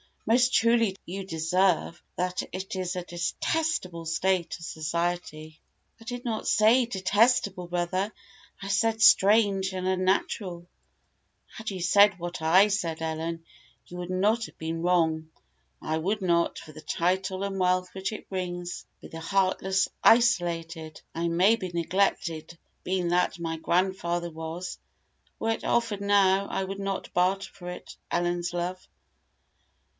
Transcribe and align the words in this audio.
Most 0.25 0.53
truly 0.53 0.93
do 0.93 0.99
you 1.05 1.21
observe, 1.21 2.01
that 2.15 2.41
it 2.51 2.75
is 2.75 2.95
a 2.95 3.03
detestable 3.03 4.05
state 4.05 4.57
of 4.57 4.65
society." 4.65 5.59
"I 5.99 6.05
did 6.05 6.25
not 6.25 6.47
say 6.47 6.85
detestable, 6.85 7.67
brother; 7.67 8.11
I 8.61 8.69
said 8.69 9.01
strange 9.01 9.73
and 9.73 9.87
unnatural." 9.87 10.65
"Had 11.55 11.69
you 11.69 11.81
said 11.81 12.17
what 12.17 12.41
I 12.41 12.69
said, 12.69 13.01
Ellen, 13.01 13.43
you 13.87 13.97
would 13.97 14.09
not 14.09 14.45
have 14.45 14.57
been 14.57 14.81
wrong. 14.81 15.29
I 15.81 15.97
would 15.97 16.21
not, 16.21 16.57
for 16.57 16.71
the 16.71 16.81
title 16.81 17.43
and 17.43 17.59
wealth 17.59 17.93
which 17.93 18.11
it 18.11 18.29
brings, 18.29 18.85
be 19.01 19.07
the 19.07 19.19
heartless, 19.19 19.87
isolated, 20.03 21.01
I 21.13 21.27
may 21.27 21.59
say 21.59 21.71
neglected, 21.73 22.57
being 22.83 23.09
that 23.09 23.37
my 23.37 23.57
grandfather 23.57 24.31
was: 24.31 24.79
were 25.39 25.51
it 25.51 25.63
offered 25.63 26.01
now, 26.01 26.47
I 26.47 26.63
would 26.63 26.79
not 26.79 27.13
barter 27.13 27.51
for 27.53 27.69
it 27.69 27.97
Ellen's 28.09 28.51
love." 28.51 28.87